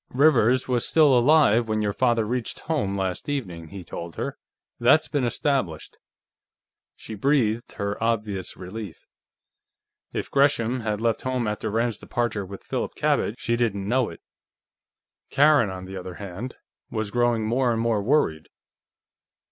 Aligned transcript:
"Rivers 0.15 0.67
was 0.67 0.83
still 0.83 1.15
alive 1.15 1.67
when 1.67 1.83
your 1.83 1.93
father 1.93 2.25
reached 2.25 2.61
home, 2.61 2.97
last 2.97 3.29
evening," 3.29 3.67
he 3.67 3.83
told 3.83 4.15
her. 4.15 4.35
"That's 4.79 5.07
been 5.07 5.23
established." 5.23 5.99
She 6.95 7.13
breathed 7.13 7.73
her 7.73 8.03
obvious 8.03 8.57
relief. 8.57 9.05
If 10.11 10.31
Gresham 10.31 10.79
had 10.79 11.01
left 11.01 11.21
home 11.21 11.47
after 11.47 11.69
Rand's 11.69 11.99
departure 11.99 12.47
with 12.47 12.63
Philip 12.63 12.95
Cabot, 12.95 13.35
she 13.37 13.55
didn't 13.55 13.87
know 13.87 14.09
it. 14.09 14.21
Karen, 15.29 15.69
on 15.69 15.85
the 15.85 15.97
other 15.97 16.15
hand, 16.15 16.55
was 16.89 17.11
growing 17.11 17.45
more 17.45 17.71
and 17.71 17.79
more 17.79 18.01
worried. 18.01 18.49